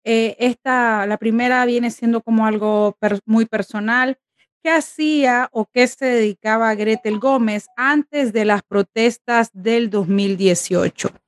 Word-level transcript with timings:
Eh, 0.04 0.36
esta, 0.40 1.06
la 1.06 1.16
primera 1.16 1.64
viene 1.64 1.90
siendo 1.90 2.20
como 2.20 2.44
algo 2.44 2.98
muy 3.24 3.46
personal. 3.46 4.18
¿Qué 4.62 4.70
hacía 4.70 5.48
o 5.52 5.64
qué 5.72 5.86
se 5.86 6.04
dedicaba 6.04 6.74
Gretel 6.74 7.20
Gómez 7.20 7.68
antes 7.76 8.32
de 8.32 8.44
las 8.44 8.62
protestas 8.64 9.50
del 9.54 9.88
2018? 9.88 11.21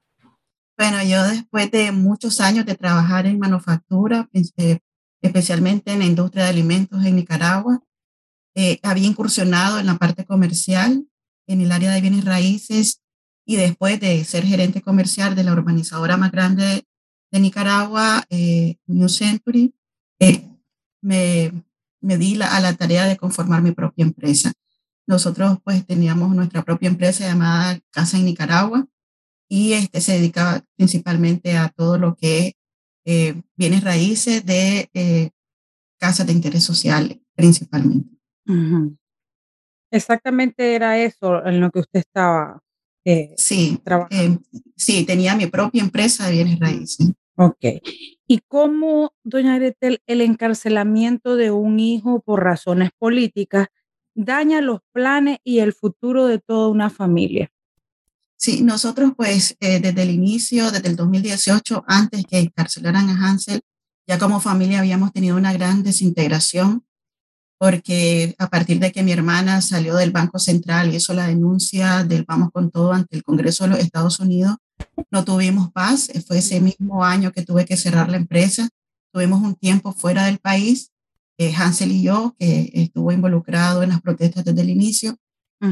Bueno, 0.76 1.02
yo 1.04 1.22
después 1.22 1.70
de 1.70 1.92
muchos 1.92 2.40
años 2.40 2.66
de 2.66 2.74
trabajar 2.74 3.26
en 3.26 3.38
manufactura, 3.38 4.28
este, 4.32 4.82
especialmente 5.22 5.92
en 5.92 6.00
la 6.00 6.04
industria 6.04 6.44
de 6.44 6.50
alimentos 6.50 7.04
en 7.04 7.14
Nicaragua, 7.14 7.80
eh, 8.56 8.80
había 8.82 9.06
incursionado 9.06 9.78
en 9.78 9.86
la 9.86 9.96
parte 9.96 10.24
comercial, 10.24 11.06
en 11.46 11.60
el 11.60 11.70
área 11.70 11.92
de 11.92 12.00
bienes 12.00 12.24
raíces, 12.24 13.02
y 13.46 13.56
después 13.56 14.00
de 14.00 14.24
ser 14.24 14.44
gerente 14.44 14.82
comercial 14.82 15.36
de 15.36 15.44
la 15.44 15.52
urbanizadora 15.52 16.16
más 16.16 16.32
grande 16.32 16.84
de 17.30 17.40
Nicaragua, 17.40 18.24
eh, 18.30 18.76
New 18.86 19.08
Century, 19.08 19.74
eh, 20.18 20.48
me, 21.02 21.52
me 22.00 22.18
di 22.18 22.40
a 22.42 22.58
la 22.60 22.74
tarea 22.74 23.04
de 23.06 23.16
conformar 23.16 23.62
mi 23.62 23.72
propia 23.72 24.04
empresa. 24.04 24.52
Nosotros 25.06 25.58
pues 25.62 25.86
teníamos 25.86 26.34
nuestra 26.34 26.62
propia 26.62 26.88
empresa 26.88 27.24
llamada 27.26 27.78
Casa 27.90 28.16
en 28.16 28.24
Nicaragua, 28.24 28.88
y 29.54 29.74
este 29.74 30.00
se 30.00 30.14
dedicaba 30.14 30.64
principalmente 30.76 31.56
a 31.56 31.68
todo 31.68 31.96
lo 31.96 32.16
que 32.16 32.56
eh, 33.04 33.40
bienes 33.54 33.84
raíces 33.84 34.44
de 34.44 34.90
eh, 34.92 35.30
casas 35.96 36.26
de 36.26 36.32
interés 36.32 36.64
social 36.64 37.20
principalmente. 37.36 38.18
Exactamente 39.92 40.74
era 40.74 40.98
eso 40.98 41.46
en 41.46 41.60
lo 41.60 41.70
que 41.70 41.78
usted 41.78 42.00
estaba 42.00 42.60
eh, 43.04 43.32
sí, 43.36 43.78
trabajando. 43.84 44.42
sí, 44.74 45.06
tenía 45.06 45.36
mi 45.36 45.46
propia 45.46 45.82
empresa 45.84 46.26
de 46.26 46.32
bienes 46.32 46.58
raíces. 46.58 47.12
Ok. 47.36 47.64
¿Y 48.26 48.40
cómo, 48.48 49.12
doña 49.22 49.56
Gretel, 49.56 50.00
el 50.08 50.20
encarcelamiento 50.20 51.36
de 51.36 51.52
un 51.52 51.78
hijo 51.78 52.20
por 52.22 52.42
razones 52.42 52.90
políticas 52.98 53.68
daña 54.16 54.60
los 54.60 54.80
planes 54.92 55.38
y 55.44 55.60
el 55.60 55.74
futuro 55.74 56.26
de 56.26 56.40
toda 56.40 56.70
una 56.70 56.90
familia? 56.90 57.53
Sí, 58.36 58.62
nosotros 58.62 59.12
pues 59.16 59.56
eh, 59.60 59.80
desde 59.80 60.02
el 60.02 60.10
inicio, 60.10 60.70
desde 60.70 60.88
el 60.88 60.96
2018, 60.96 61.84
antes 61.86 62.24
que 62.26 62.38
encarcelaran 62.38 63.08
a 63.08 63.26
Hansel, 63.26 63.60
ya 64.06 64.18
como 64.18 64.40
familia 64.40 64.80
habíamos 64.80 65.12
tenido 65.12 65.36
una 65.36 65.52
gran 65.52 65.82
desintegración 65.82 66.84
porque 67.58 68.34
a 68.38 68.48
partir 68.48 68.78
de 68.80 68.92
que 68.92 69.02
mi 69.02 69.12
hermana 69.12 69.62
salió 69.62 69.94
del 69.96 70.10
Banco 70.10 70.38
Central 70.38 70.92
y 70.92 70.96
hizo 70.96 71.14
la 71.14 71.28
denuncia 71.28 72.04
del 72.04 72.24
Vamos 72.26 72.50
con 72.52 72.70
todo 72.70 72.92
ante 72.92 73.16
el 73.16 73.22
Congreso 73.22 73.64
de 73.64 73.70
los 73.70 73.78
Estados 73.78 74.20
Unidos, 74.20 74.56
no 75.10 75.24
tuvimos 75.24 75.72
paz. 75.72 76.10
Fue 76.26 76.38
ese 76.38 76.60
mismo 76.60 77.04
año 77.04 77.32
que 77.32 77.42
tuve 77.42 77.64
que 77.64 77.76
cerrar 77.76 78.10
la 78.10 78.16
empresa. 78.16 78.68
Tuvimos 79.12 79.40
un 79.42 79.54
tiempo 79.54 79.92
fuera 79.92 80.26
del 80.26 80.38
país, 80.38 80.90
eh, 81.38 81.54
Hansel 81.54 81.92
y 81.92 82.02
yo, 82.02 82.34
que 82.38 82.70
estuvo 82.74 83.12
involucrado 83.12 83.82
en 83.82 83.90
las 83.90 84.00
protestas 84.00 84.44
desde 84.44 84.60
el 84.60 84.70
inicio 84.70 85.16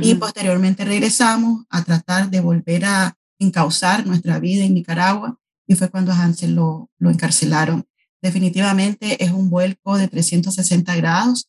y 0.00 0.15
posteriormente 0.15 0.84
regresamos 0.87 1.65
a 1.69 1.84
tratar 1.84 2.31
de 2.31 2.41
volver 2.41 2.84
a 2.87 3.15
encauzar 3.38 4.06
nuestra 4.06 4.38
vida 4.38 4.65
en 4.65 4.75
Nicaragua 4.75 5.38
y 5.66 5.75
fue 5.75 5.91
cuando 5.91 6.12
a 6.12 6.22
Hansel 6.22 6.54
lo, 6.54 6.91
lo 6.98 7.10
encarcelaron. 7.10 7.84
Definitivamente 8.22 9.22
es 9.22 9.32
un 9.32 9.50
vuelco 9.50 9.98
de 9.98 10.09
360 10.09 10.97
grados 10.97 11.48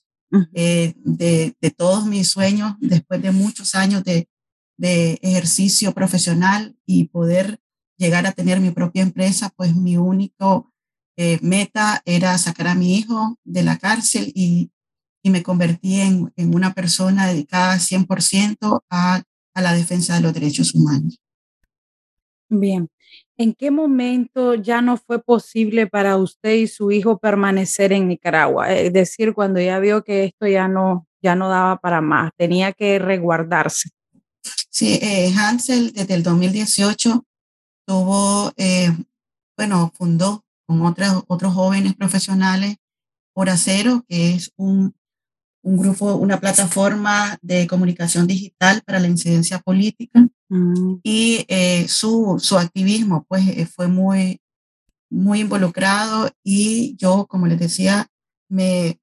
eh, 0.53 0.93
de, 0.97 1.55
de, 1.61 1.71
todos 1.71 2.05
mis 2.05 2.31
sueños 2.31 2.73
después 2.79 3.21
de 3.21 3.31
muchos 3.31 3.75
años 3.75 4.03
de, 4.03 4.27
de 4.77 5.19
ejercicio 5.21 5.93
profesional 5.93 6.75
y 6.85 7.05
poder 7.05 7.59
llegar 7.97 8.25
a 8.25 8.31
tener 8.31 8.59
mi 8.59 8.71
propia 8.71 9.03
empresa, 9.03 9.53
pues 9.55 9.75
mi 9.75 9.97
único 9.97 10.73
eh, 11.17 11.37
meta 11.41 12.01
era 12.05 12.35
sacar 12.39 12.67
a 12.67 12.75
mi 12.75 12.97
hijo 12.97 13.37
de 13.43 13.61
la 13.61 13.77
cárcel 13.77 14.31
y 14.33 14.71
y 15.23 15.29
me 15.29 15.41
convertí 15.41 16.01
en, 16.01 16.31
en 16.35 16.53
una 16.53 16.73
persona 16.73 17.27
dedicada 17.27 17.79
100% 17.79 18.83
a, 18.89 19.23
a 19.53 19.61
la 19.61 19.73
defensa 19.73 20.15
de 20.15 20.21
los 20.21 20.33
derechos 20.33 20.75
humanos. 20.75 21.17
Bien. 22.49 22.89
¿En 23.37 23.53
qué 23.53 23.71
momento 23.71 24.53
ya 24.53 24.81
no 24.81 24.97
fue 24.97 25.23
posible 25.23 25.87
para 25.87 26.17
usted 26.17 26.53
y 26.53 26.67
su 26.67 26.91
hijo 26.91 27.17
permanecer 27.17 27.91
en 27.93 28.07
Nicaragua? 28.07 28.71
Es 28.73 28.93
decir, 28.93 29.33
cuando 29.33 29.59
ya 29.59 29.79
vio 29.79 30.03
que 30.03 30.25
esto 30.25 30.45
ya 30.45 30.67
no, 30.67 31.07
ya 31.21 31.35
no 31.35 31.49
daba 31.49 31.77
para 31.77 32.01
más, 32.01 32.31
tenía 32.37 32.73
que 32.73 32.99
resguardarse. 32.99 33.89
Sí, 34.69 34.99
eh, 35.01 35.33
Hansel 35.35 35.93
desde 35.93 36.13
el 36.13 36.23
2018 36.23 37.25
tuvo, 37.87 38.51
eh, 38.57 38.91
bueno, 39.57 39.91
fundó 39.95 40.43
con 40.67 40.81
otros, 40.81 41.23
otros 41.27 41.53
jóvenes 41.53 41.95
profesionales 41.95 42.75
Hora 43.35 43.57
Cero, 43.57 44.03
que 44.07 44.35
es 44.35 44.51
un 44.57 44.93
un 45.63 45.77
grupo, 45.77 46.15
una 46.15 46.39
plataforma 46.39 47.37
de 47.41 47.67
comunicación 47.67 48.27
digital 48.27 48.81
para 48.85 48.99
la 48.99 49.07
incidencia 49.07 49.59
política 49.59 50.27
mm. 50.49 50.95
y 51.03 51.45
eh, 51.47 51.87
su, 51.87 52.37
su, 52.39 52.57
activismo 52.57 53.25
pues 53.27 53.47
eh, 53.47 53.65
fue 53.65 53.87
muy, 53.87 54.41
muy 55.09 55.39
involucrado 55.41 56.29
y 56.43 56.95
yo, 56.97 57.25
como 57.27 57.47
les 57.47 57.59
decía, 57.59 58.07
me, 58.49 58.99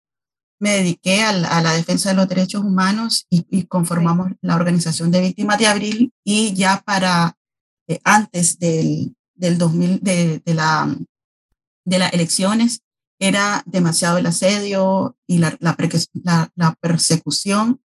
me 0.60 0.70
dediqué 0.70 1.22
a 1.22 1.32
la, 1.32 1.72
defensa 1.72 2.10
de 2.10 2.16
los 2.16 2.28
derechos 2.28 2.62
humanos 2.62 3.26
y, 3.30 3.64
conformamos 3.64 4.32
la 4.42 4.56
organización 4.56 5.10
de 5.10 5.22
víctimas 5.22 5.58
de 5.58 5.66
abril 5.66 6.12
y 6.22 6.52
ya 6.52 6.82
para 6.84 7.36
eh, 7.88 8.00
antes 8.04 8.58
del, 8.58 9.16
del 9.34 9.56
2000, 9.56 10.00
de, 10.00 10.42
de, 10.44 10.54
la, 10.54 10.94
de 11.84 11.98
las 11.98 12.12
elecciones, 12.12 12.82
era 13.20 13.62
demasiado 13.66 14.18
el 14.18 14.26
asedio 14.26 15.16
y 15.26 15.38
la, 15.38 15.56
la, 15.60 16.74
persecución 16.80 17.80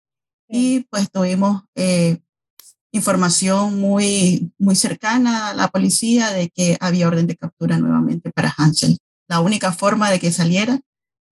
y 0.48 0.86
pues 0.90 1.12
tuvimos 1.12 1.64
eh, 1.76 2.20
información 2.94 3.80
muy, 3.80 4.54
muy 4.58 4.76
cercana 4.76 5.50
a 5.50 5.54
la 5.54 5.68
policía 5.68 6.32
de 6.32 6.50
que 6.50 6.78
había 6.80 7.08
orden 7.08 7.28
de 7.28 7.36
captura 7.36 7.78
nuevamente 7.78 8.32
para 8.32 8.54
Hansel. 8.58 8.98
La 9.28 9.42
única 9.42 9.74
forma 9.74 10.10
de 10.10 10.20
que 10.20 10.32
saliera 10.32 10.80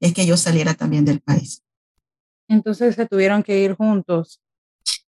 es 0.02 0.14
que 0.14 0.26
yo 0.26 0.36
saliera 0.36 0.74
también 0.74 1.06
del 1.06 1.22
país. 1.22 1.64
Entonces 2.50 2.96
se 2.96 3.06
tuvieron 3.06 3.42
que 3.42 3.60
ir 3.60 3.74
juntos. 3.76 4.42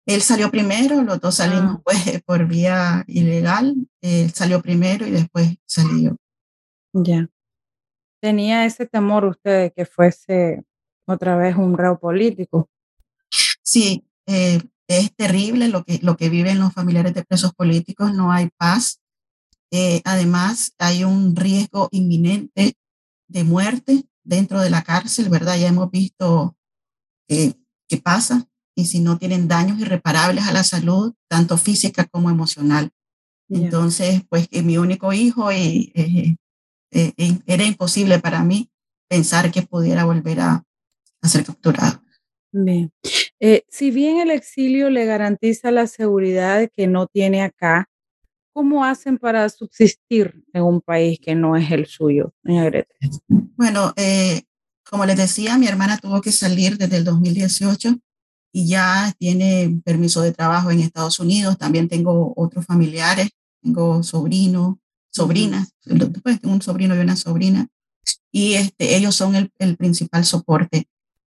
Él 0.04 0.20
salió 0.20 0.50
primero, 0.50 1.02
los 1.02 1.18
dos 1.18 1.36
salimos 1.36 1.76
ah. 1.78 1.80
pues, 1.84 2.22
por 2.24 2.46
vía 2.46 3.04
ilegal. 3.06 3.74
Él 4.02 4.30
salió 4.32 4.60
primero 4.60 5.06
y 5.06 5.12
después 5.12 5.56
salió. 5.64 6.16
Ya. 6.92 7.26
¿Tenía 8.22 8.64
ese 8.64 8.86
temor 8.86 9.24
usted 9.24 9.62
de 9.62 9.72
que 9.72 9.84
fuese 9.84 10.62
otra 11.08 11.36
vez 11.36 11.56
un 11.56 11.76
reo 11.76 11.98
político? 11.98 12.70
Sí, 13.64 14.04
eh, 14.26 14.60
es 14.86 15.12
terrible 15.16 15.66
lo 15.66 15.82
que, 15.82 15.98
lo 16.02 16.16
que 16.16 16.28
viven 16.28 16.60
los 16.60 16.72
familiares 16.72 17.14
de 17.14 17.24
presos 17.24 17.52
políticos, 17.52 18.14
no 18.14 18.30
hay 18.30 18.48
paz. 18.56 19.00
Eh, 19.72 20.02
además, 20.04 20.72
hay 20.78 21.02
un 21.02 21.34
riesgo 21.34 21.88
inminente 21.90 22.74
de 23.26 23.42
muerte 23.42 24.04
dentro 24.22 24.60
de 24.60 24.70
la 24.70 24.82
cárcel, 24.82 25.28
¿verdad? 25.28 25.58
Ya 25.58 25.66
hemos 25.66 25.90
visto 25.90 26.56
que 27.26 27.56
qué 27.88 27.96
pasa 27.96 28.46
y 28.76 28.84
si 28.84 29.00
no 29.00 29.18
tienen 29.18 29.48
daños 29.48 29.80
irreparables 29.80 30.46
a 30.46 30.52
la 30.52 30.62
salud, 30.62 31.12
tanto 31.28 31.58
física 31.58 32.04
como 32.04 32.30
emocional. 32.30 32.92
Entonces, 33.48 34.22
pues 34.28 34.46
que 34.46 34.62
mi 34.62 34.78
único 34.78 35.12
hijo 35.12 35.50
y, 35.52 35.92
eh, 36.92 37.12
eh, 37.16 37.24
eh, 37.24 37.38
era 37.46 37.64
imposible 37.64 38.18
para 38.18 38.44
mí 38.44 38.70
pensar 39.08 39.50
que 39.50 39.62
pudiera 39.62 40.04
volver 40.04 40.40
a, 40.40 40.64
a 41.20 41.28
ser 41.28 41.44
capturado. 41.44 42.02
Bien. 42.54 42.92
si 43.68 43.90
bien 43.90 44.20
el 44.20 44.30
exilio 44.30 44.90
le 44.90 45.06
garantiza 45.06 45.70
la 45.70 45.86
seguridad 45.86 46.68
que 46.70 46.86
no 46.86 47.06
tiene 47.06 47.42
acá, 47.42 47.88
¿cómo 48.52 48.84
hacen 48.84 49.16
para 49.16 49.48
subsistir 49.48 50.44
en 50.52 50.62
un 50.62 50.82
país 50.82 51.18
que 51.18 51.34
no 51.34 51.56
es 51.56 51.70
el 51.70 51.86
suyo, 51.86 52.34
doña 52.42 52.64
Greta? 52.64 52.94
Bueno, 53.28 53.94
como 54.84 55.06
les 55.06 55.16
decía, 55.16 55.56
mi 55.56 55.66
hermana 55.66 55.96
tuvo 55.96 56.20
que 56.20 56.30
salir 56.30 56.76
desde 56.76 56.98
el 56.98 57.04
2018 57.04 57.98
y 58.52 58.68
ya 58.68 59.14
tiene 59.18 59.80
permiso 59.82 60.20
de 60.20 60.32
trabajo 60.32 60.70
en 60.70 60.80
Estados 60.80 61.18
Unidos. 61.18 61.56
También 61.56 61.88
tengo 61.88 62.34
otros 62.36 62.66
familiares, 62.66 63.30
tengo 63.62 64.02
sobrinos, 64.02 64.76
sobrinas, 65.12 65.74
pues, 66.22 66.40
un 66.42 66.62
sobrino 66.62 66.96
y 66.96 66.98
una 66.98 67.16
sobrina, 67.16 67.68
y 68.32 68.54
este, 68.54 68.96
ellos 68.96 69.14
son 69.14 69.36
el, 69.36 69.52
el 69.58 69.76
principal 69.76 70.24
soporte. 70.24 70.88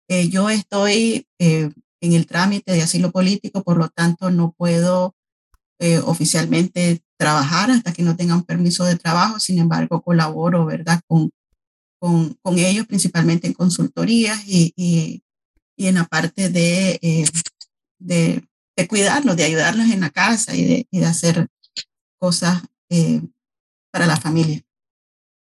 Eh, 0.08 0.28
yo 0.28 0.48
estoy 0.50 1.26
eh, 1.38 1.70
en 2.00 2.12
el 2.12 2.26
trámite 2.26 2.72
de 2.72 2.82
asilo 2.82 3.10
político, 3.10 3.62
por 3.62 3.76
lo 3.76 3.88
tanto 3.88 4.30
no 4.30 4.52
puedo 4.52 5.14
eh, 5.80 5.98
oficialmente 5.98 7.02
trabajar 7.16 7.70
hasta 7.70 7.92
que 7.92 8.02
no 8.02 8.16
tenga 8.16 8.36
un 8.36 8.44
permiso 8.44 8.84
de 8.84 8.96
trabajo, 8.96 9.40
sin 9.40 9.58
embargo 9.58 10.00
colaboro, 10.02 10.64
¿verdad? 10.64 11.00
Con, 11.06 11.30
con, 12.00 12.34
con 12.42 12.58
ellos, 12.58 12.86
principalmente 12.86 13.46
en 13.46 13.52
consultorías 13.52 14.40
y, 14.46 14.72
y, 14.76 15.22
y 15.76 15.86
en 15.86 15.96
la 15.96 16.04
parte 16.04 16.50
de, 16.50 16.98
de, 17.98 18.44
de, 18.76 18.88
cuidarlos, 18.88 19.36
de 19.36 19.44
ayudarlos 19.44 19.90
en 19.90 20.00
la 20.00 20.10
casa 20.10 20.54
y 20.54 20.64
de, 20.64 20.86
y 20.90 21.00
de 21.00 21.06
hacer 21.06 21.48
cosas 22.18 22.62
para 23.92 24.06
la 24.06 24.16
familia. 24.16 24.62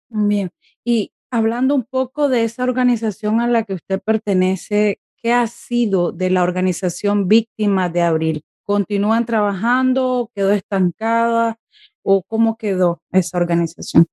Bien, 0.10 0.52
y 0.84 1.12
hablando 1.32 1.74
un 1.74 1.86
poco 1.86 2.30
de 2.30 2.44
esa 2.44 2.64
organización 2.64 3.42
a 3.42 3.48
la 3.48 3.64
que 3.64 3.74
usted 3.74 4.00
pertenece, 4.00 5.00
¿qué 5.18 5.34
ha 5.34 5.48
sido 5.48 6.12
de 6.12 6.30
la 6.30 6.44
organización 6.44 7.28
Víctimas 7.28 7.92
de 7.92 8.04
Abril? 8.04 8.46
¿Continúan 8.64 9.26
trabajando? 9.26 10.30
¿Quedó 10.36 10.52
estancada? 10.52 11.58
¿O 12.04 12.22
cómo 12.24 12.58
quedó 12.58 13.02
esa 13.12 13.38
organización? 13.38 14.06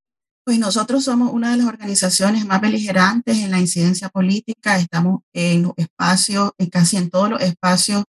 Pues 0.45 0.59
nosotros 0.59 1.05
somos 1.05 1.33
una 1.33 1.51
de 1.51 1.59
las 1.59 1.67
organizaciones 1.67 2.47
más 2.47 2.61
beligerantes 2.61 3.39
en 3.39 3.51
la 3.51 3.61
incidencia 3.61 4.09
política. 4.09 4.79
Estamos 4.79 5.21
en 5.35 5.63
los 5.63 5.73
espacios, 5.77 6.53
en 6.57 6.71
casi 6.71 6.97
en 6.97 7.11
todos 7.11 7.31
los 7.31 7.43
espacios 7.43 8.05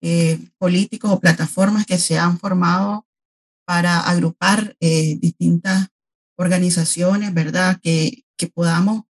eh, 0.00 0.38
políticos 0.58 1.10
o 1.10 1.20
plataformas 1.20 1.84
que 1.84 1.98
se 1.98 2.18
han 2.18 2.38
formado 2.38 3.04
para 3.68 4.00
agrupar 4.00 4.74
eh, 4.80 5.18
distintas 5.20 5.88
organizaciones, 6.38 7.34
¿verdad? 7.34 7.78
Que, 7.82 8.24
que 8.38 8.46
podamos, 8.46 9.02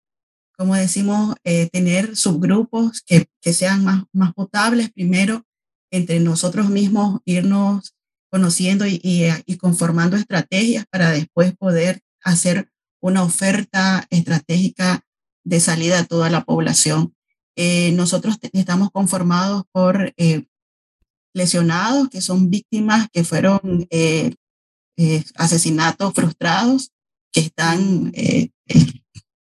como 0.57 0.75
decimos, 0.75 1.35
eh, 1.45 1.69
tener 1.69 2.17
subgrupos 2.17 3.03
que, 3.03 3.27
que 3.43 3.53
sean 3.53 3.85
más, 3.85 4.05
más 4.15 4.33
potables 4.33 4.91
primero 4.91 5.45
entre 5.91 6.21
nosotros 6.21 6.71
mismos, 6.71 7.21
irnos 7.27 7.95
conociendo 8.31 8.87
y, 8.87 8.99
y, 9.03 9.57
conformando 9.59 10.17
estrategias 10.17 10.87
para 10.91 11.11
después 11.11 11.55
poder 11.55 12.01
hacer 12.25 12.71
una 13.03 13.25
oferta 13.25 14.07
estratégica 14.09 15.03
de 15.45 15.61
salida 15.61 15.99
a 15.99 16.05
toda 16.07 16.31
la 16.31 16.45
población. 16.45 17.15
Eh, 17.57 17.93
nosotros 17.93 18.39
estamos 18.55 18.91
conformados 18.91 19.65
por 19.71 20.15
lesionados 21.35 22.09
que 22.09 22.23
son 22.23 22.49
víctimas 22.49 23.09
que 23.13 23.23
fueron 23.23 23.87
eh, 24.97 25.25
asesinatos 25.35 26.13
frustrados 26.15 26.93
que 27.33 27.41
están 27.41 28.13
eh, 28.15 28.51
eh, 28.67 28.87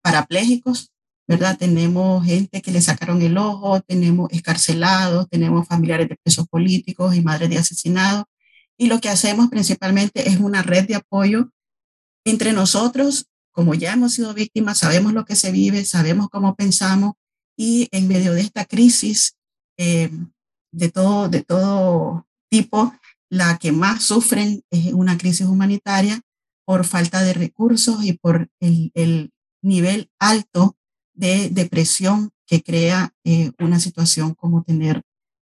parapléjicos, 0.01 0.91
¿verdad? 1.27 1.57
Tenemos 1.57 2.25
gente 2.25 2.61
que 2.61 2.71
le 2.71 2.81
sacaron 2.81 3.21
el 3.21 3.37
ojo, 3.37 3.81
tenemos 3.81 4.29
escarcelados, 4.31 5.27
tenemos 5.29 5.67
familiares 5.67 6.09
de 6.09 6.17
presos 6.23 6.47
políticos 6.47 7.15
y 7.15 7.21
madres 7.21 7.49
de 7.49 7.57
asesinados. 7.57 8.25
Y 8.77 8.87
lo 8.87 8.99
que 8.99 9.09
hacemos 9.09 9.49
principalmente 9.49 10.29
es 10.29 10.39
una 10.39 10.63
red 10.63 10.87
de 10.87 10.95
apoyo 10.95 11.49
entre 12.25 12.53
nosotros, 12.53 13.27
como 13.51 13.73
ya 13.73 13.93
hemos 13.93 14.13
sido 14.13 14.33
víctimas, 14.33 14.77
sabemos 14.77 15.13
lo 15.13 15.25
que 15.25 15.35
se 15.35 15.51
vive, 15.51 15.85
sabemos 15.85 16.29
cómo 16.29 16.55
pensamos 16.55 17.13
y 17.57 17.89
en 17.91 18.07
medio 18.07 18.33
de 18.33 18.41
esta 18.41 18.65
crisis 18.65 19.35
eh, 19.77 20.09
de, 20.71 20.89
todo, 20.89 21.29
de 21.29 21.43
todo 21.43 22.27
tipo, 22.49 22.93
la 23.31 23.57
que 23.57 23.71
más 23.71 24.03
sufren 24.03 24.61
es 24.69 24.91
una 24.93 25.17
crisis 25.17 25.47
humanitaria 25.47 26.21
por 26.65 26.83
falta 26.85 27.23
de 27.23 27.33
recursos 27.33 28.03
y 28.03 28.13
por 28.13 28.49
el, 28.59 28.91
el 28.93 29.31
nivel 29.63 30.11
alto 30.19 30.75
de 31.13 31.49
depresión 31.49 32.31
que 32.45 32.61
crea 32.61 33.13
eh, 33.23 33.51
una 33.59 33.79
situación 33.79 34.33
como 34.33 34.63
tener 34.63 35.03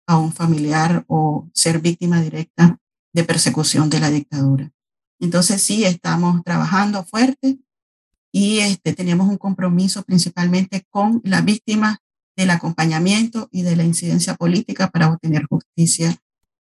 a 0.07 0.17
un 0.17 0.33
familiar 0.33 1.05
o 1.07 1.47
ser 1.53 1.79
víctima 1.79 2.21
directa 2.21 2.79
de 3.13 3.23
persecución 3.23 3.89
de 3.91 3.99
la 3.99 4.09
dictadura. 4.09 4.71
Entonces 5.19 5.61
sí, 5.61 5.85
estamos 5.85 6.43
trabajando 6.43 7.03
fuerte 7.03 7.59
y 8.31 8.59
este, 8.59 8.93
tenemos 8.93 9.29
un 9.29 9.37
compromiso 9.37 10.01
principalmente 10.03 10.85
con 10.89 11.21
las 11.23 11.45
víctimas 11.45 11.99
del 12.35 12.49
acompañamiento 12.49 13.47
y 13.51 13.61
de 13.61 13.75
la 13.75 13.83
incidencia 13.83 14.33
política 14.33 14.89
para 14.89 15.11
obtener 15.11 15.45
justicia 15.45 16.17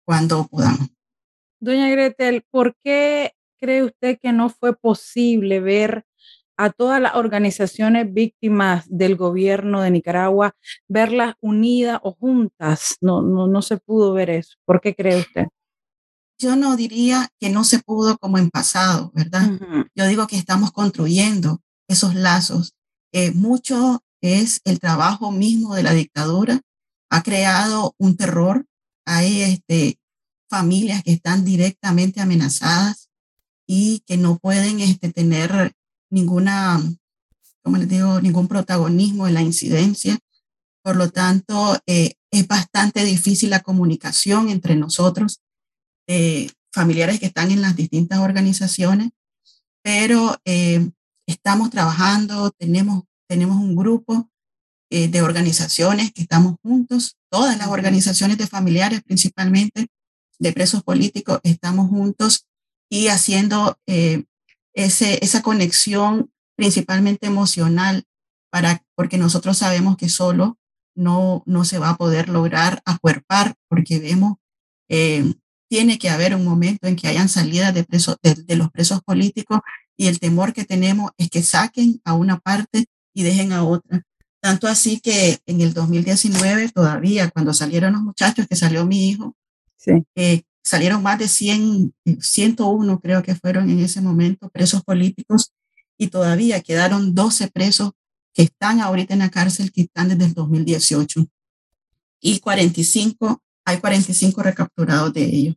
cuando 0.06 0.46
podamos. 0.48 0.88
Doña 1.62 1.88
Gretel, 1.90 2.44
¿por 2.50 2.74
qué 2.82 3.34
cree 3.60 3.84
usted 3.84 4.18
que 4.20 4.32
no 4.32 4.50
fue 4.50 4.74
posible 4.74 5.60
ver 5.60 6.04
a 6.56 6.70
todas 6.70 7.00
las 7.00 7.14
organizaciones 7.14 8.12
víctimas 8.12 8.84
del 8.88 9.14
gobierno 9.14 9.80
de 9.80 9.92
Nicaragua, 9.92 10.56
verlas 10.88 11.36
unidas 11.40 12.00
o 12.02 12.14
juntas? 12.14 12.96
No, 13.00 13.22
no, 13.22 13.46
no 13.46 13.62
se 13.62 13.76
pudo 13.76 14.12
ver 14.12 14.30
eso. 14.30 14.56
¿Por 14.64 14.80
qué 14.80 14.92
cree 14.92 15.20
usted? 15.20 15.46
Yo 16.36 16.56
no 16.56 16.74
diría 16.74 17.28
que 17.38 17.48
no 17.48 17.62
se 17.62 17.78
pudo 17.78 18.18
como 18.18 18.38
en 18.38 18.50
pasado, 18.50 19.12
¿verdad? 19.14 19.52
Uh 19.52 19.58
-huh. 19.58 19.88
Yo 19.94 20.08
digo 20.08 20.26
que 20.26 20.36
estamos 20.36 20.72
construyendo 20.72 21.60
esos 21.88 22.16
lazos. 22.16 22.72
Eh, 23.12 23.30
mucho 23.30 24.02
es 24.20 24.62
el 24.64 24.80
trabajo 24.80 25.30
mismo 25.30 25.76
de 25.76 25.84
la 25.84 25.92
dictadura. 25.92 26.60
Ha 27.08 27.22
creado 27.22 27.94
un 27.98 28.16
terror. 28.16 28.66
Hay 29.06 29.42
este, 29.42 30.00
familias 30.52 31.02
que 31.02 31.12
están 31.12 31.46
directamente 31.46 32.20
amenazadas 32.20 33.08
y 33.66 34.00
que 34.06 34.18
no 34.18 34.38
pueden 34.38 34.80
este, 34.80 35.10
tener 35.10 35.72
ninguna, 36.10 36.78
como 37.62 37.78
les 37.78 37.88
digo, 37.88 38.20
ningún 38.20 38.48
protagonismo 38.48 39.26
en 39.26 39.32
la 39.32 39.40
incidencia. 39.40 40.18
Por 40.84 40.96
lo 40.96 41.08
tanto, 41.08 41.80
eh, 41.86 42.16
es 42.30 42.46
bastante 42.46 43.02
difícil 43.02 43.48
la 43.48 43.60
comunicación 43.60 44.50
entre 44.50 44.76
nosotros, 44.76 45.40
eh, 46.06 46.50
familiares 46.70 47.18
que 47.18 47.26
están 47.26 47.50
en 47.50 47.62
las 47.62 47.74
distintas 47.74 48.18
organizaciones, 48.18 49.08
pero 49.82 50.36
eh, 50.44 50.86
estamos 51.26 51.70
trabajando, 51.70 52.50
tenemos, 52.50 53.04
tenemos 53.26 53.56
un 53.56 53.74
grupo 53.74 54.28
eh, 54.94 55.08
de 55.08 55.22
organizaciones 55.22 56.12
que 56.12 56.20
estamos 56.20 56.56
juntos, 56.62 57.16
todas 57.30 57.56
las 57.56 57.68
organizaciones 57.68 58.36
de 58.36 58.46
familiares 58.46 59.02
principalmente, 59.02 59.86
de 60.42 60.52
presos 60.52 60.82
políticos, 60.82 61.40
estamos 61.44 61.88
juntos 61.88 62.46
y 62.90 63.08
haciendo 63.08 63.78
eh, 63.86 64.24
ese, 64.74 65.24
esa 65.24 65.40
conexión 65.40 66.30
principalmente 66.56 67.26
emocional, 67.26 68.04
para, 68.50 68.84
porque 68.94 69.16
nosotros 69.16 69.56
sabemos 69.56 69.96
que 69.96 70.08
solo 70.08 70.58
no, 70.94 71.42
no 71.46 71.64
se 71.64 71.78
va 71.78 71.90
a 71.90 71.96
poder 71.96 72.28
lograr 72.28 72.82
acuerpar, 72.84 73.54
porque 73.68 73.98
vemos, 73.98 74.34
eh, 74.90 75.32
tiene 75.70 75.98
que 75.98 76.10
haber 76.10 76.34
un 76.34 76.44
momento 76.44 76.86
en 76.86 76.96
que 76.96 77.08
hayan 77.08 77.28
salidas 77.28 77.72
de, 77.72 77.84
preso, 77.84 78.16
de, 78.22 78.34
de 78.34 78.56
los 78.56 78.70
presos 78.70 79.00
políticos 79.02 79.60
y 79.96 80.08
el 80.08 80.20
temor 80.20 80.52
que 80.52 80.64
tenemos 80.64 81.12
es 81.16 81.30
que 81.30 81.42
saquen 81.42 82.00
a 82.04 82.14
una 82.14 82.38
parte 82.40 82.86
y 83.14 83.22
dejen 83.22 83.52
a 83.52 83.64
otra. 83.64 84.02
Tanto 84.42 84.66
así 84.66 85.00
que 85.00 85.38
en 85.46 85.60
el 85.60 85.72
2019 85.72 86.68
todavía, 86.70 87.30
cuando 87.30 87.54
salieron 87.54 87.92
los 87.92 88.02
muchachos, 88.02 88.46
que 88.48 88.56
salió 88.56 88.84
mi 88.84 89.08
hijo, 89.08 89.36
Sí. 89.82 89.92
Eh, 90.14 90.42
salieron 90.62 91.02
más 91.02 91.18
de 91.18 91.26
100, 91.26 91.92
101 92.20 93.00
creo 93.00 93.22
que 93.22 93.34
fueron 93.34 93.68
en 93.68 93.80
ese 93.80 94.00
momento 94.00 94.48
presos 94.48 94.84
políticos 94.84 95.52
y 95.98 96.06
todavía 96.06 96.60
quedaron 96.60 97.14
12 97.14 97.50
presos 97.50 97.90
que 98.32 98.42
están 98.42 98.80
ahorita 98.80 99.12
en 99.12 99.20
la 99.20 99.30
cárcel, 99.30 99.72
que 99.72 99.82
están 99.82 100.08
desde 100.08 100.26
el 100.26 100.34
2018. 100.34 101.26
Y 102.20 102.38
45, 102.38 103.42
hay 103.64 103.78
45 103.78 104.42
recapturados 104.42 105.12
de 105.12 105.24
ellos. 105.24 105.56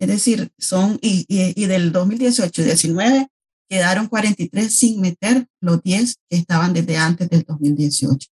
Es 0.00 0.08
decir, 0.08 0.52
son, 0.58 0.98
y, 1.00 1.24
y, 1.28 1.62
y 1.62 1.66
del 1.66 1.92
2018 1.92 2.60
y 2.60 2.64
19 2.64 3.28
quedaron 3.68 4.08
43 4.08 4.74
sin 4.74 5.00
meter 5.00 5.46
los 5.60 5.80
10 5.82 6.16
que 6.28 6.36
estaban 6.36 6.72
desde 6.72 6.96
antes 6.96 7.30
del 7.30 7.44
2018. 7.44 8.28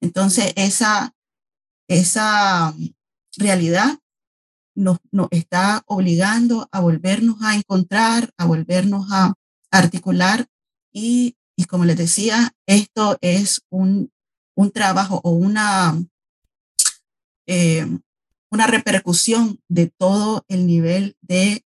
Entonces, 0.00 0.52
esa, 0.56 1.12
esa 1.88 2.74
realidad 3.36 3.98
nos, 4.74 4.98
está 5.30 5.82
obligando 5.86 6.68
a 6.72 6.80
volvernos 6.80 7.36
a 7.42 7.56
encontrar, 7.56 8.30
a 8.36 8.44
volvernos 8.44 9.06
a 9.10 9.34
articular. 9.70 10.46
Y, 10.92 11.36
como 11.68 11.84
les 11.84 11.96
decía, 11.96 12.54
esto 12.66 13.16
es 13.20 13.62
un, 13.70 14.10
trabajo 14.72 15.20
o 15.24 15.30
una, 15.30 16.00
eh, 17.46 17.86
una 18.50 18.66
repercusión 18.66 19.60
de 19.68 19.88
todo 19.88 20.44
el 20.48 20.66
nivel 20.66 21.16
de, 21.20 21.64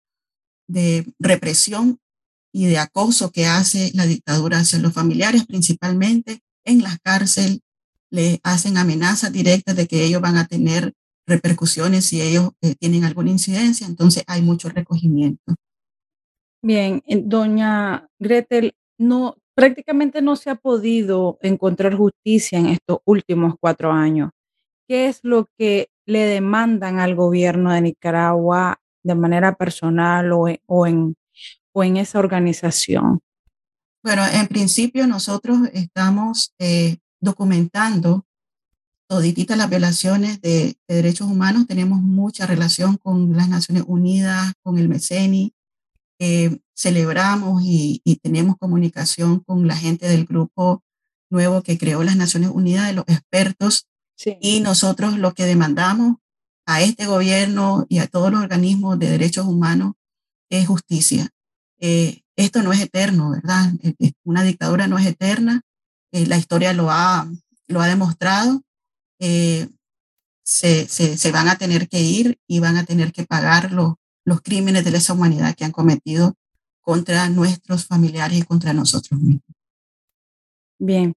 de 0.69 1.07
represión 1.19 1.99
y 2.53 2.67
de 2.67 2.79
acoso 2.79 3.33
que 3.33 3.47
hace 3.47 3.91
la 3.95 4.07
dictadura 4.07 4.59
hacia 4.59 4.79
los 4.79 4.93
familiares, 4.93 5.45
principalmente 5.45 6.41
en 6.65 6.83
las 6.83 6.99
cárceles, 7.01 7.61
le 8.11 8.39
hacen 8.45 8.77
amenazas 8.77 9.33
directas 9.33 9.75
de 9.75 9.89
que 9.89 10.05
ellos 10.05 10.23
van 10.23 10.37
a 10.37 10.47
tener 10.47 10.95
repercusiones 11.27 12.05
si 12.05 12.21
ellos 12.21 12.51
eh, 12.61 12.75
tienen 12.75 13.05
alguna 13.05 13.31
incidencia, 13.31 13.87
entonces 13.87 14.25
hay 14.27 14.43
mucho 14.43 14.69
recogimiento. 14.69 15.55
Bien, 16.63 17.03
doña 17.07 18.09
Gretel, 18.19 18.75
no, 18.99 19.37
prácticamente 19.55 20.23
no 20.23 20.37
se 20.37 20.51
ha 20.51 20.55
podido 20.55 21.39
encontrar 21.43 21.95
justicia 21.95 22.59
en 22.59 22.67
estos 22.67 22.99
últimos 23.05 23.55
cuatro 23.61 23.93
años. 23.93 24.31
¿Qué 24.89 25.09
es 25.09 25.21
lo 25.23 25.49
que 25.59 25.89
le 26.07 26.27
demandan 26.27 27.01
al 27.01 27.15
gobierno 27.15 27.73
de 27.73 27.81
Nicaragua 27.81 28.79
de 29.03 29.15
manera 29.15 29.55
personal 29.55 30.33
o, 30.33 30.47
o 30.67 30.87
en, 30.87 31.17
o 31.73 31.85
en 31.85 31.97
esa 31.97 32.19
organización? 32.19 33.21
Bueno, 34.03 34.23
en 34.27 34.47
principio 34.49 35.07
nosotros 35.07 35.59
estamos 35.73 36.53
eh, 36.59 36.99
documentando 37.21 38.27
todititas 39.09 39.57
las 39.57 39.71
violaciones 39.71 40.41
de, 40.41 40.77
derechos 40.89 41.29
humanos. 41.29 41.67
Tenemos 41.67 42.01
mucha 42.01 42.47
relación 42.47 42.97
con 42.97 43.37
las 43.37 43.49
Naciones 43.49 43.85
Unidas, 43.87 44.53
con 44.63 44.79
el 44.79 44.89
MECENI. 44.89 45.53
Eh, 46.19 46.59
celebramos 46.75 47.63
y, 47.65 48.01
tenemos 48.23 48.57
comunicación 48.59 49.41
con 49.41 49.67
la 49.67 49.77
gente 49.77 50.09
del 50.09 50.25
grupo 50.25 50.83
nuevo 51.31 51.63
que 51.63 51.79
creó 51.79 52.03
las 52.03 52.17
Naciones 52.17 52.51
Unidas, 52.51 52.87
de 52.87 52.95
los 52.95 53.05
expertos. 53.09 53.87
Y 54.41 54.61
nosotros 54.61 55.19
lo 55.19 55.35
que 55.35 55.45
demandamos 55.45 56.17
a 56.67 56.81
este 56.83 57.07
gobierno 57.07 57.85
y 57.89 57.99
a 57.99 58.07
todos 58.07 58.31
los 58.31 58.43
organismos 58.43 58.99
de 58.99 59.11
derechos 59.11 59.47
humanos 59.47 59.95
es 60.49 60.67
justicia. 60.67 61.29
Eh, 61.81 62.23
esto 62.37 62.63
no 62.63 62.73
es 62.73 62.81
eterno, 62.81 63.31
¿verdad? 63.31 63.73
Eh, 63.83 64.13
una 64.25 64.43
dictadura 64.45 64.87
no 64.87 64.99
es 64.99 65.07
eterna. 65.07 65.63
la 66.13 66.39
historia 66.39 66.73
lo 66.73 66.91
ha, 66.91 67.29
lo 67.67 67.81
ha 67.81 67.89
demostrado 67.89 68.63
eh, 69.27 69.69
se, 70.43 70.87
se, 70.87 71.33
van 71.33 71.49
a 71.49 71.57
tener 71.57 71.89
que 71.89 71.99
ir 71.99 72.39
y 72.47 72.61
van 72.61 72.77
a 72.77 72.85
tener 72.85 73.11
que 73.11 73.25
pagar 73.25 73.73
los, 73.73 73.95
los 74.27 74.43
crímenes 74.43 74.85
de 74.85 74.91
lesa 74.91 75.15
humanidad 75.15 75.55
que 75.55 75.65
han 75.65 75.73
cometido 75.73 76.35
contra 76.83 77.31
nuestros 77.31 77.87
familiares 77.87 78.39
y 78.39 78.43
contra 78.43 78.75
nosotros 78.75 79.19
mismos. 79.19 79.43
Bien. 80.79 81.15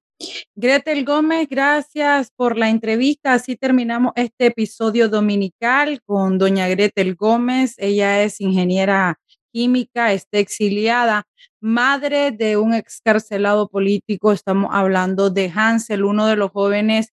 Gretel 0.55 1.03
Gómez, 1.03 1.47
gracias 1.49 2.31
por 2.33 2.57
la 2.57 2.69
entrevista. 2.69 3.33
Así 3.33 3.57
terminamos 3.57 4.13
este 4.15 4.47
episodio 4.47 5.09
dominical 5.09 6.01
con 6.05 6.37
doña 6.37 6.69
Gretel 6.69 7.15
Gómez. 7.15 7.75
Ella 7.77 8.23
es 8.23 8.39
ingeniera 8.39 9.19
química, 9.57 10.13
está 10.13 10.37
exiliada, 10.37 11.23
madre 11.59 12.29
de 12.29 12.57
un 12.57 12.75
excarcelado 12.75 13.67
político. 13.67 14.31
Estamos 14.31 14.69
hablando 14.71 15.31
de 15.31 15.51
Hansel, 15.53 16.03
uno 16.03 16.27
de 16.27 16.35
los 16.35 16.51
jóvenes 16.51 17.11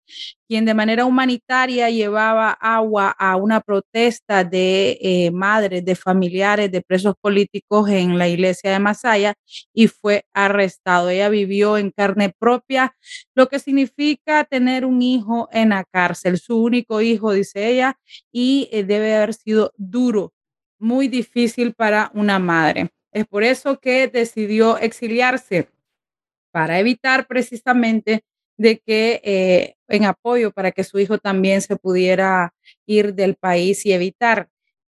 quien 0.49 0.65
de 0.65 0.75
manera 0.75 1.07
humanitaria 1.07 1.89
llevaba 1.89 2.51
agua 2.51 3.15
a 3.17 3.37
una 3.37 3.61
protesta 3.61 4.43
de 4.43 4.99
eh, 5.01 5.31
madres, 5.31 5.85
de 5.85 5.95
familiares 5.95 6.71
de 6.71 6.83
presos 6.83 7.15
políticos 7.21 7.89
en 7.89 8.19
la 8.19 8.29
iglesia 8.29 8.73
de 8.73 8.81
Masaya 8.81 9.35
y 9.73 9.87
fue 9.87 10.25
arrestado. 10.35 11.11
Ella 11.11 11.29
vivió 11.29 11.79
en 11.79 11.91
carne 11.93 12.35
propia 12.37 12.95
lo 13.37 13.47
que 13.49 13.61
significa 13.61 14.45
tener 14.45 14.85
un 14.85 15.01
hijo 15.01 15.49
en 15.53 15.71
la 15.71 15.85
cárcel, 15.85 16.39
su 16.39 16.61
único 16.61 17.01
hijo, 17.01 17.33
dice 17.33 17.69
ella, 17.69 17.97
y 18.33 18.69
eh, 18.73 18.83
debe 18.83 19.15
haber 19.15 19.35
sido 19.35 19.73
duro 19.77 20.33
muy 20.83 21.09
difícil 21.09 21.73
para 21.75 22.11
una 22.15 22.39
madre. 22.39 22.91
Es 23.13 23.27
por 23.27 23.45
eso 23.45 23.79
que 23.79 24.09
decidió 24.09 24.79
exiliarse, 24.79 25.69
para 26.51 26.79
evitar 26.79 27.27
precisamente 27.27 28.25
de 28.59 28.79
que 28.79 29.21
eh, 29.25 29.77
en 29.89 30.05
apoyo 30.05 30.51
para 30.53 30.73
que 30.73 30.85
su 30.85 30.99
hijo 30.99 31.19
también 31.19 31.63
se 31.63 31.77
pudiera 31.77 32.55
ir 32.87 33.15
del 33.15 33.37
país 33.37 33.87
y 33.87 33.93
evitar 33.93 34.51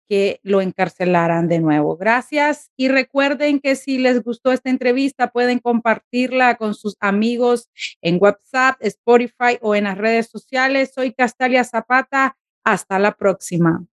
que 0.10 0.42
lo 0.44 0.60
encarcelaran 0.60 1.48
de 1.48 1.60
nuevo. 1.60 1.96
Gracias 1.96 2.70
y 2.76 2.90
recuerden 2.90 3.62
que 3.62 3.76
si 3.78 3.98
les 3.98 4.22
gustó 4.24 4.52
esta 4.52 4.70
entrevista 4.70 5.32
pueden 5.32 5.60
compartirla 5.60 6.58
con 6.58 6.76
sus 6.76 6.98
amigos 7.00 7.70
en 8.02 8.18
WhatsApp, 8.20 8.76
Spotify 8.82 9.58
o 9.62 9.74
en 9.74 9.86
las 9.86 9.98
redes 9.98 10.28
sociales. 10.28 10.92
Soy 10.94 11.14
Castalia 11.14 11.64
Zapata. 11.64 12.36
Hasta 12.64 13.00
la 13.00 13.14
próxima. 13.14 13.86